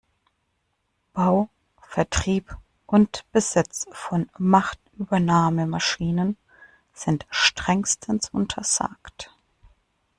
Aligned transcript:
Bau, 1.13 1.47
Vertrieb 1.79 2.57
und 2.87 3.23
Besitz 3.33 3.85
von 3.91 4.31
Machtübernahmemaschinen 4.39 6.37
sind 6.91 7.27
strengstens 7.29 8.27
untersagt. 8.29 9.31